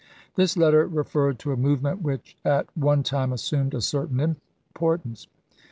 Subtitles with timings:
[0.35, 5.27] This letter referred to a movement which at one time assumed a certain importance.